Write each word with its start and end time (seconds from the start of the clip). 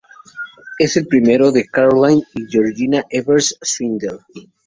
Es 0.79 0.97
el 0.97 1.05
primo 1.05 1.51
de 1.51 1.67
Caroline 1.67 2.23
y 2.33 2.47
Georgina 2.51 3.05
Evers-Swindell. 3.07 4.19